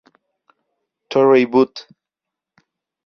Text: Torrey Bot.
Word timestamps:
Torrey 1.09 1.45
Bot. 1.45 1.85